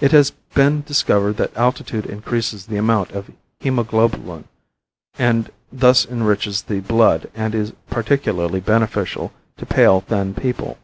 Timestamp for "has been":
0.12-0.82